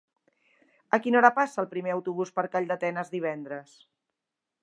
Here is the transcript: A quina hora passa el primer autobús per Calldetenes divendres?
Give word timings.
A 0.97 0.99
quina 1.03 1.19
hora 1.19 1.31
passa 1.35 1.59
el 1.65 1.69
primer 1.75 1.93
autobús 1.97 2.33
per 2.39 2.47
Calldetenes 2.57 3.13
divendres? 3.17 3.79